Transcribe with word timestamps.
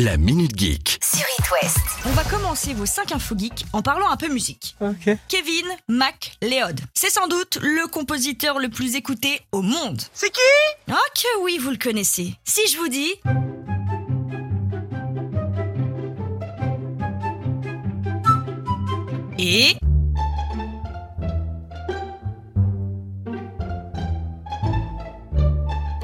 La 0.00 0.16
Minute 0.16 0.56
Geek. 0.56 1.00
sur 1.02 1.26
It 1.40 1.50
West. 1.50 1.78
On 2.04 2.10
va 2.10 2.22
commencer 2.22 2.72
vos 2.72 2.86
5 2.86 3.10
infos 3.10 3.36
geeks 3.36 3.64
en 3.72 3.82
parlant 3.82 4.08
un 4.08 4.16
peu 4.16 4.28
musique. 4.28 4.76
Ok. 4.80 5.10
Kevin 5.26 5.66
MacLeod. 5.88 6.80
C'est 6.94 7.10
sans 7.10 7.26
doute 7.26 7.58
le 7.60 7.88
compositeur 7.88 8.60
le 8.60 8.68
plus 8.68 8.94
écouté 8.94 9.40
au 9.50 9.60
monde. 9.60 10.00
C'est 10.14 10.30
qui? 10.30 10.40
Ah 10.88 10.94
que 11.16 11.42
oui, 11.42 11.58
vous 11.58 11.70
le 11.70 11.78
connaissez. 11.78 12.36
Si 12.44 12.60
je 12.70 12.76
vous 12.76 12.86
dis... 12.86 13.12
Et... 19.36 19.74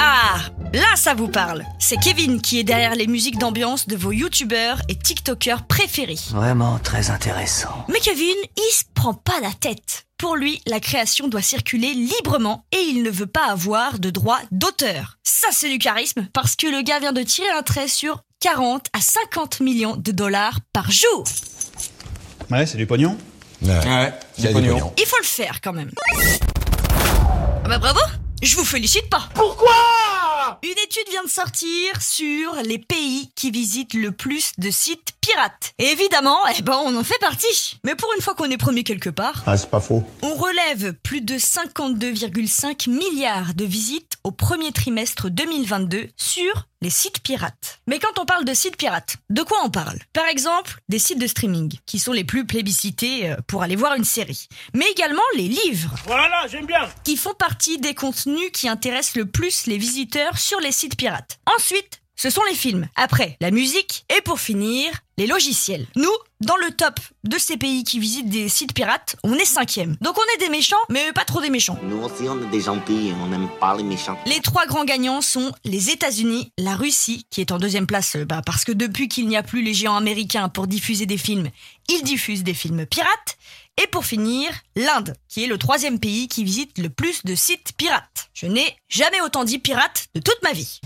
Ah, 0.00 0.40
là 0.76 0.96
ça 0.96 1.14
vous 1.14 1.28
parle. 1.28 1.64
C'est 1.78 1.96
Kevin 1.96 2.40
qui 2.40 2.58
est 2.58 2.64
derrière 2.64 2.94
les 2.94 3.06
musiques 3.06 3.38
d'ambiance 3.38 3.86
de 3.86 3.96
vos 3.96 4.12
youtubeurs 4.12 4.80
et 4.88 4.96
tiktokers 4.96 5.66
préférés. 5.66 6.18
Vraiment 6.30 6.78
très 6.78 7.10
intéressant. 7.10 7.84
Mais 7.88 8.00
Kevin, 8.00 8.36
il 8.56 8.72
se 8.72 8.84
prend 8.94 9.14
pas 9.14 9.40
la 9.40 9.52
tête. 9.52 10.06
Pour 10.18 10.36
lui, 10.36 10.60
la 10.66 10.80
création 10.80 11.28
doit 11.28 11.42
circuler 11.42 11.92
librement 11.92 12.64
et 12.72 12.80
il 12.80 13.02
ne 13.02 13.10
veut 13.10 13.26
pas 13.26 13.46
avoir 13.50 13.98
de 13.98 14.10
droit 14.10 14.38
d'auteur. 14.50 15.18
Ça, 15.24 15.48
c'est 15.50 15.68
du 15.68 15.78
charisme 15.78 16.26
parce 16.32 16.56
que 16.56 16.66
le 16.66 16.82
gars 16.82 16.98
vient 16.98 17.12
de 17.12 17.22
tirer 17.22 17.50
un 17.50 17.62
trait 17.62 17.88
sur 17.88 18.22
40 18.40 18.86
à 18.92 19.00
50 19.00 19.60
millions 19.60 19.96
de 19.96 20.12
dollars 20.12 20.58
par 20.72 20.90
jour. 20.90 21.24
Ouais, 22.50 22.66
c'est 22.66 22.78
du 22.78 22.86
pognon. 22.86 23.16
Ouais, 23.62 24.12
du 24.38 24.48
pognon. 24.48 24.92
Il 24.98 25.06
faut 25.06 25.18
le 25.18 25.26
faire 25.26 25.60
quand 25.62 25.72
même. 25.72 25.90
Ah 27.64 27.68
bah 27.68 27.78
bravo 27.78 28.00
Je 28.42 28.56
vous 28.56 28.64
félicite 28.64 29.08
pas. 29.10 29.28
Pourquoi? 29.34 29.72
Une 30.62 30.70
étude 30.70 31.08
vient 31.10 31.24
de 31.24 31.28
sortir 31.28 32.00
sur 32.00 32.54
les 32.64 32.78
pays 32.78 33.30
qui 33.34 33.50
visitent 33.50 33.94
le 33.94 34.12
plus 34.12 34.52
de 34.58 34.70
sites 34.70 35.12
pirates. 35.20 35.72
Et 35.78 35.86
évidemment, 35.90 36.38
eh 36.56 36.62
ben, 36.62 36.80
on 36.84 36.96
en 36.96 37.02
fait 37.04 37.18
partie. 37.18 37.78
Mais 37.84 37.94
pour 37.94 38.08
une 38.16 38.22
fois 38.22 38.34
qu'on 38.34 38.50
est 38.50 38.56
premier 38.56 38.84
quelque 38.84 39.10
part, 39.10 39.42
Ah, 39.46 39.56
c'est 39.56 39.70
pas 39.70 39.80
faux. 39.80 40.04
on 40.22 40.34
relève 40.34 40.92
plus 41.02 41.20
de 41.20 41.36
52,5 41.38 42.88
milliards 42.88 43.54
de 43.54 43.64
visites 43.64 44.15
au 44.26 44.32
premier 44.32 44.72
trimestre 44.72 45.30
2022 45.30 46.08
sur 46.16 46.66
les 46.82 46.90
sites 46.90 47.20
pirates. 47.22 47.78
Mais 47.86 48.00
quand 48.00 48.18
on 48.18 48.26
parle 48.26 48.44
de 48.44 48.54
sites 48.54 48.76
pirates, 48.76 49.18
de 49.30 49.42
quoi 49.42 49.58
on 49.64 49.70
parle? 49.70 50.00
Par 50.12 50.26
exemple, 50.26 50.80
des 50.88 50.98
sites 50.98 51.20
de 51.20 51.28
streaming, 51.28 51.78
qui 51.86 52.00
sont 52.00 52.10
les 52.10 52.24
plus 52.24 52.44
plébiscités 52.44 53.30
euh, 53.30 53.36
pour 53.46 53.62
aller 53.62 53.76
voir 53.76 53.94
une 53.94 54.04
série. 54.04 54.48
Mais 54.74 54.86
également 54.90 55.22
les 55.36 55.46
livres 55.46 55.94
Voilà, 56.06 56.44
j'aime 56.50 56.66
bien. 56.66 56.88
qui 57.04 57.16
font 57.16 57.34
partie 57.34 57.78
des 57.78 57.94
contenus 57.94 58.50
qui 58.52 58.68
intéressent 58.68 59.14
le 59.14 59.26
plus 59.26 59.66
les 59.66 59.78
visiteurs 59.78 60.38
sur 60.38 60.58
les 60.58 60.72
sites 60.72 60.96
pirates. 60.96 61.38
Ensuite, 61.56 62.02
ce 62.16 62.30
sont 62.30 62.42
les 62.48 62.54
films. 62.54 62.88
Après, 62.96 63.36
la 63.40 63.50
musique. 63.50 64.04
Et 64.16 64.22
pour 64.22 64.40
finir, 64.40 64.90
les 65.18 65.26
logiciels. 65.26 65.86
Nous, 65.96 66.10
dans 66.40 66.56
le 66.56 66.70
top 66.70 66.98
de 67.24 67.38
ces 67.38 67.56
pays 67.56 67.84
qui 67.84 67.98
visitent 67.98 68.28
des 68.28 68.48
sites 68.48 68.74
pirates, 68.74 69.16
on 69.22 69.34
est 69.34 69.44
cinquième. 69.44 69.96
Donc 70.00 70.16
on 70.18 70.34
est 70.34 70.46
des 70.46 70.50
méchants, 70.50 70.76
mais 70.90 71.12
pas 71.12 71.24
trop 71.24 71.40
des 71.40 71.50
méchants. 71.50 71.78
Nous 71.82 72.02
aussi, 72.02 72.24
on 72.28 72.42
est 72.42 72.50
des 72.50 72.60
gentils 72.60 73.08
et 73.08 73.14
on 73.22 73.28
n'aime 73.28 73.48
pas 73.60 73.76
les 73.76 73.82
méchants. 73.82 74.18
Les 74.26 74.40
trois 74.40 74.66
grands 74.66 74.84
gagnants 74.84 75.20
sont 75.20 75.52
les 75.64 75.90
États-Unis, 75.90 76.52
la 76.58 76.74
Russie, 76.74 77.26
qui 77.30 77.40
est 77.40 77.52
en 77.52 77.58
deuxième 77.58 77.86
place, 77.86 78.16
euh, 78.16 78.24
bah, 78.24 78.42
parce 78.44 78.64
que 78.64 78.72
depuis 78.72 79.08
qu'il 79.08 79.28
n'y 79.28 79.36
a 79.36 79.42
plus 79.42 79.62
les 79.62 79.74
géants 79.74 79.96
américains 79.96 80.48
pour 80.48 80.66
diffuser 80.66 81.06
des 81.06 81.18
films, 81.18 81.50
ils 81.88 82.02
diffusent 82.02 82.44
des 82.44 82.54
films 82.54 82.86
pirates. 82.86 83.38
Et 83.82 83.86
pour 83.88 84.06
finir, 84.06 84.50
l'Inde, 84.74 85.14
qui 85.28 85.44
est 85.44 85.46
le 85.46 85.58
troisième 85.58 85.98
pays 85.98 86.28
qui 86.28 86.44
visite 86.44 86.78
le 86.78 86.88
plus 86.88 87.24
de 87.24 87.34
sites 87.34 87.72
pirates. 87.76 88.30
Je 88.32 88.46
n'ai 88.46 88.76
jamais 88.88 89.20
autant 89.20 89.44
dit 89.44 89.58
pirate 89.58 90.06
de 90.14 90.20
toute 90.20 90.42
ma 90.42 90.52
vie. 90.52 90.80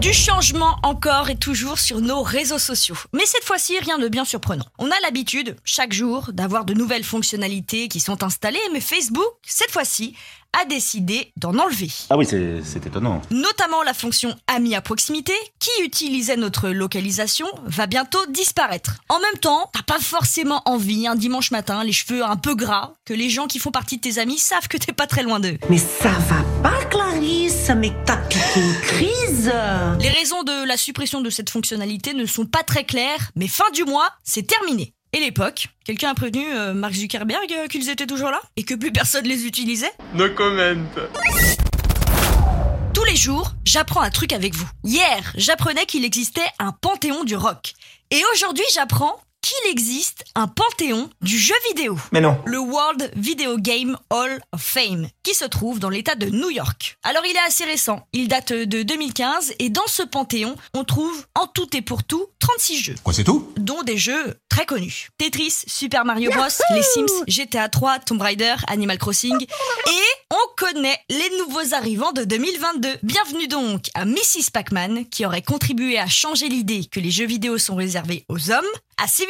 Du 0.00 0.14
changement 0.14 0.78
encore 0.82 1.28
et 1.28 1.36
toujours 1.36 1.78
sur 1.78 2.00
nos 2.00 2.22
réseaux 2.22 2.58
sociaux. 2.58 2.96
Mais 3.12 3.26
cette 3.26 3.44
fois-ci, 3.44 3.78
rien 3.80 3.98
de 3.98 4.08
bien 4.08 4.24
surprenant. 4.24 4.64
On 4.78 4.86
a 4.86 4.98
l'habitude, 5.02 5.56
chaque 5.62 5.92
jour, 5.92 6.30
d'avoir 6.32 6.64
de 6.64 6.72
nouvelles 6.72 7.04
fonctionnalités 7.04 7.88
qui 7.88 8.00
sont 8.00 8.22
installées, 8.22 8.58
mais 8.72 8.80
Facebook, 8.80 9.26
cette 9.46 9.70
fois-ci, 9.70 10.14
a 10.58 10.64
décidé 10.64 11.32
d'en 11.36 11.56
enlever. 11.58 11.90
Ah 12.10 12.16
oui, 12.16 12.26
c'est 12.26 12.86
étonnant. 12.86 13.22
Notamment 13.30 13.82
la 13.82 13.94
fonction 13.94 14.34
Amis 14.46 14.74
à 14.74 14.80
proximité, 14.80 15.32
qui 15.58 15.70
utilisait 15.84 16.36
notre 16.36 16.70
localisation, 16.70 17.46
va 17.64 17.86
bientôt 17.86 18.18
disparaître. 18.30 18.96
En 19.08 19.20
même 19.20 19.38
temps, 19.40 19.70
t'as 19.72 19.82
pas 19.82 20.00
forcément 20.00 20.62
envie, 20.64 21.06
un 21.06 21.14
dimanche 21.14 21.50
matin, 21.50 21.84
les 21.84 21.92
cheveux 21.92 22.24
un 22.24 22.36
peu 22.36 22.54
gras, 22.54 22.94
que 23.04 23.14
les 23.14 23.30
gens 23.30 23.46
qui 23.46 23.58
font 23.58 23.70
partie 23.70 23.96
de 23.96 24.00
tes 24.00 24.18
amis 24.18 24.38
savent 24.38 24.66
que 24.66 24.76
t'es 24.76 24.92
pas 24.92 25.06
très 25.06 25.22
loin 25.22 25.38
d'eux. 25.40 25.56
Mais 25.68 25.78
ça 25.78 26.10
va 26.10 26.42
pas, 26.62 26.84
Clarisse 26.86 27.70
Mais 27.76 27.92
t'as 28.04 28.16
piqué 28.16 28.60
une 28.60 28.80
crise 28.80 29.52
Les 29.98 30.08
raisons 30.08 30.42
de 30.42 30.66
la 30.66 30.76
suppression 30.76 31.20
de 31.20 31.30
cette 31.30 31.50
fonctionnalité 31.50 32.14
ne 32.14 32.26
sont 32.26 32.46
pas 32.46 32.62
très 32.62 32.84
claires, 32.84 33.30
mais 33.36 33.48
fin 33.48 33.68
du 33.72 33.84
mois, 33.84 34.08
c'est 34.22 34.46
terminé. 34.46 34.94
Et 35.12 35.20
l'époque, 35.20 35.68
quelqu'un 35.84 36.10
a 36.10 36.14
prévenu 36.14 36.46
euh, 36.52 36.72
Mark 36.72 36.94
Zuckerberg 36.94 37.52
euh, 37.52 37.66
qu'ils 37.66 37.88
étaient 37.90 38.06
toujours 38.06 38.30
là 38.30 38.40
Et 38.56 38.62
que 38.62 38.74
plus 38.74 38.92
personne 38.92 39.24
les 39.24 39.46
utilisait? 39.46 39.90
No 40.14 40.30
comment. 40.36 40.86
Tous 42.94 43.04
les 43.04 43.16
jours, 43.16 43.52
j'apprends 43.64 44.02
un 44.02 44.10
truc 44.10 44.32
avec 44.32 44.54
vous. 44.54 44.68
Hier, 44.84 45.32
j'apprenais 45.36 45.86
qu'il 45.86 46.04
existait 46.04 46.46
un 46.58 46.72
panthéon 46.72 47.24
du 47.24 47.34
rock. 47.34 47.72
Et 48.12 48.22
aujourd'hui, 48.34 48.64
j'apprends 48.72 49.20
qu'il 49.42 49.70
existe 49.70 50.24
un 50.34 50.46
panthéon 50.46 51.10
du 51.22 51.38
jeu 51.38 51.54
vidéo. 51.68 51.98
Mais 52.12 52.20
non. 52.20 52.38
Le 52.44 52.58
World 52.58 53.10
Video 53.16 53.56
Game 53.58 53.96
Hall 54.10 54.40
of 54.52 54.60
Fame, 54.60 55.08
qui 55.22 55.34
se 55.34 55.44
trouve 55.44 55.78
dans 55.78 55.88
l'état 55.88 56.14
de 56.14 56.26
New 56.26 56.50
York. 56.50 56.98
Alors 57.02 57.24
il 57.24 57.34
est 57.34 57.46
assez 57.46 57.64
récent, 57.64 58.06
il 58.12 58.28
date 58.28 58.52
de 58.52 58.82
2015, 58.82 59.54
et 59.58 59.70
dans 59.70 59.86
ce 59.86 60.02
panthéon, 60.02 60.56
on 60.74 60.84
trouve 60.84 61.26
en 61.34 61.46
tout 61.46 61.74
et 61.76 61.82
pour 61.82 62.04
tout 62.04 62.26
36 62.38 62.82
jeux, 62.82 62.94
Quoi, 63.02 63.12
c'est 63.12 63.24
tout? 63.24 63.52
Dont 63.56 63.82
des 63.82 63.96
jeux 63.98 64.34
très 64.48 64.66
connus. 64.66 65.08
Tetris, 65.18 65.62
Super 65.66 66.04
Mario 66.04 66.30
Bros, 66.30 66.44
les 66.74 66.82
Sims, 66.82 67.24
GTA 67.28 67.68
3, 67.68 68.00
Tomb 68.00 68.20
Raider, 68.20 68.56
Animal 68.66 68.98
Crossing, 68.98 69.40
et 69.42 70.30
on 70.30 70.54
connaît 70.56 70.98
les 71.08 71.30
nouveaux 71.38 71.74
arrivants 71.74 72.12
de 72.12 72.24
2022. 72.24 72.98
Bienvenue 73.02 73.48
donc 73.48 73.86
à 73.94 74.04
Mrs. 74.04 74.50
Pac-Man, 74.52 75.06
qui 75.08 75.24
aurait 75.24 75.42
contribué 75.42 75.98
à 75.98 76.06
changer 76.06 76.48
l'idée 76.48 76.84
que 76.90 77.00
les 77.00 77.10
jeux 77.10 77.26
vidéo 77.26 77.58
sont 77.58 77.76
réservés 77.76 78.24
aux 78.28 78.50
hommes, 78.50 78.64
à 79.02 79.06
Civilization, 79.06 79.29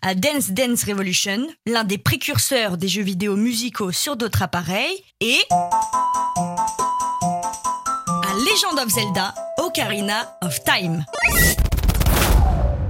à 0.00 0.14
Dance 0.14 0.50
Dance 0.50 0.84
Revolution, 0.84 1.48
l'un 1.66 1.82
des 1.82 1.98
précurseurs 1.98 2.76
des 2.76 2.86
jeux 2.86 3.02
vidéo 3.02 3.34
musicaux 3.34 3.90
sur 3.90 4.16
d'autres 4.16 4.42
appareils, 4.42 5.02
et 5.20 5.40
à 8.20 8.34
Legend 8.34 8.78
of 8.78 8.88
Zelda, 8.88 9.34
Ocarina 9.58 10.38
of 10.42 10.62
Time. 10.62 11.04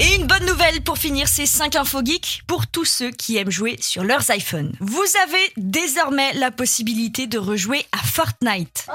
Et 0.00 0.14
une 0.14 0.28
bonne 0.28 0.46
nouvelle 0.46 0.80
pour 0.82 0.96
finir 0.96 1.26
ces 1.26 1.44
5 1.44 1.74
infos 1.74 2.04
geeks 2.04 2.42
pour 2.46 2.68
tous 2.68 2.84
ceux 2.84 3.10
qui 3.10 3.36
aiment 3.36 3.50
jouer 3.50 3.76
sur 3.80 4.04
leurs 4.04 4.30
iPhones. 4.30 4.72
Vous 4.78 5.04
avez 5.24 5.52
désormais 5.56 6.32
la 6.34 6.52
possibilité 6.52 7.26
de 7.26 7.36
rejouer 7.36 7.84
à 7.90 7.98
Fortnite. 7.98 8.86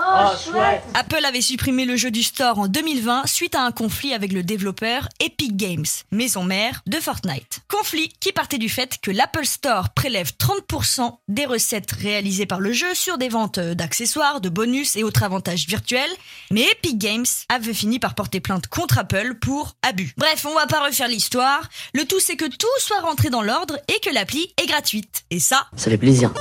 Apple 0.93 1.25
avait 1.25 1.41
supprimé 1.41 1.83
le 1.83 1.97
jeu 1.97 2.09
du 2.09 2.23
store 2.23 2.57
en 2.57 2.67
2020 2.67 3.27
suite 3.27 3.55
à 3.55 3.63
un 3.63 3.73
conflit 3.73 4.13
avec 4.13 4.31
le 4.31 4.43
développeur 4.43 5.09
Epic 5.19 5.57
Games, 5.57 5.85
maison 6.11 6.43
mère 6.43 6.81
de 6.87 6.97
Fortnite. 7.01 7.59
Conflit 7.67 8.13
qui 8.21 8.31
partait 8.31 8.57
du 8.57 8.69
fait 8.69 8.97
que 9.01 9.11
l'Apple 9.11 9.45
Store 9.45 9.89
prélève 9.89 10.31
30% 10.39 11.17
des 11.27 11.45
recettes 11.45 11.91
réalisées 11.91 12.45
par 12.45 12.61
le 12.61 12.71
jeu 12.71 12.93
sur 12.93 13.17
des 13.17 13.29
ventes 13.29 13.59
d'accessoires, 13.59 14.39
de 14.39 14.47
bonus 14.47 14.95
et 14.95 15.03
autres 15.03 15.23
avantages 15.23 15.67
virtuels, 15.67 16.11
mais 16.49 16.63
Epic 16.71 16.97
Games 16.97 17.25
avait 17.49 17.73
fini 17.73 17.99
par 17.99 18.15
porter 18.15 18.39
plainte 18.39 18.67
contre 18.67 18.99
Apple 18.99 19.35
pour 19.41 19.75
abus. 19.81 20.13
Bref, 20.17 20.45
on 20.45 20.55
va 20.55 20.65
pas 20.65 20.79
refaire 20.93 21.07
l'histoire, 21.07 21.67
le 21.95 22.05
tout 22.05 22.19
c'est 22.19 22.35
que 22.35 22.45
tout 22.45 22.67
soit 22.77 22.99
rentré 22.99 23.31
dans 23.31 23.41
l'ordre 23.41 23.79
et 23.87 23.99
que 23.99 24.13
l'appli 24.13 24.53
est 24.61 24.67
gratuite. 24.67 25.23
Et 25.31 25.39
ça, 25.39 25.65
Ça 25.75 25.89
fait 25.89 25.97
plaisir. 25.97 26.31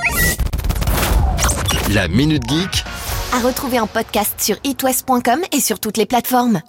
La 1.90 2.06
Minute 2.08 2.42
Geek 2.46 2.84
À 3.32 3.40
retrouver 3.40 3.80
en 3.80 3.86
podcast 3.86 4.34
sur 4.38 4.56
itwest.com 4.62 5.40
et 5.52 5.60
sur 5.60 5.80
toutes 5.80 5.96
les 5.96 6.04
plateformes. 6.04 6.60